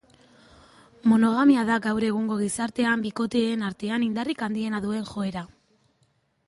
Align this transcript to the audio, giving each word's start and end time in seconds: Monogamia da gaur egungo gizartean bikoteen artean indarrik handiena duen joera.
Monogamia 1.11 1.65
da 1.69 1.75
gaur 1.83 2.07
egungo 2.07 2.39
gizartean 2.41 3.05
bikoteen 3.05 3.67
artean 3.69 4.09
indarrik 4.09 4.43
handiena 4.49 4.83
duen 4.89 5.09
joera. 5.13 5.47